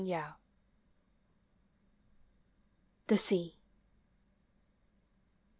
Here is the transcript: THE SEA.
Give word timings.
THE 3.05 3.17
SEA. 3.17 3.53